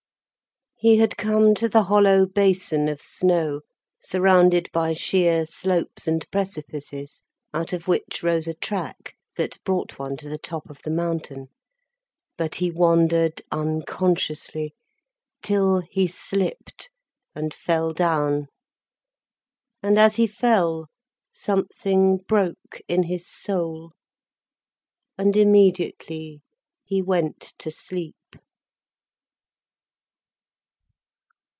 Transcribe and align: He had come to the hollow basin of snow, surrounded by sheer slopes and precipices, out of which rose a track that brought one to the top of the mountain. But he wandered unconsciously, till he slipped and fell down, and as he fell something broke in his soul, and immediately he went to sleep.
He 0.83 0.97
had 0.97 1.15
come 1.15 1.53
to 1.61 1.69
the 1.69 1.83
hollow 1.83 2.25
basin 2.25 2.87
of 2.89 3.03
snow, 3.03 3.61
surrounded 4.01 4.67
by 4.71 4.93
sheer 4.93 5.45
slopes 5.45 6.07
and 6.07 6.25
precipices, 6.31 7.21
out 7.53 7.71
of 7.71 7.87
which 7.87 8.23
rose 8.23 8.47
a 8.47 8.55
track 8.55 9.13
that 9.37 9.63
brought 9.63 9.99
one 9.99 10.17
to 10.17 10.27
the 10.27 10.39
top 10.39 10.67
of 10.71 10.81
the 10.81 10.89
mountain. 10.89 11.49
But 12.35 12.55
he 12.55 12.71
wandered 12.71 13.43
unconsciously, 13.51 14.73
till 15.43 15.81
he 15.81 16.07
slipped 16.07 16.89
and 17.35 17.53
fell 17.53 17.93
down, 17.93 18.47
and 19.83 19.99
as 19.99 20.15
he 20.15 20.25
fell 20.25 20.87
something 21.31 22.17
broke 22.27 22.81
in 22.87 23.03
his 23.03 23.27
soul, 23.27 23.91
and 25.15 25.37
immediately 25.37 26.41
he 26.83 27.03
went 27.03 27.53
to 27.59 27.69
sleep. 27.69 28.15